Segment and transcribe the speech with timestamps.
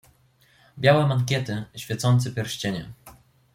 [0.79, 2.85] "Białe mankiety, świecące pierścienie."